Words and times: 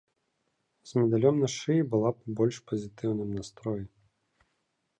З 0.91 1.01
медалём 1.01 1.35
на 1.43 1.49
шыі 1.57 1.81
была 1.91 2.09
б 2.15 2.33
у 2.33 2.37
больш 2.39 2.57
пазітыўным 2.71 3.29
настроі. 3.41 3.83